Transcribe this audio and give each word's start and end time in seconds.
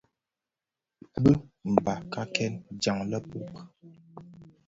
Bi 1.21 1.31
mbakaken 1.73 2.53
jaň 2.81 2.99
lèpub, 3.11 3.51